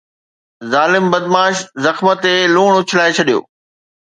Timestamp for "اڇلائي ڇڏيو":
2.81-3.39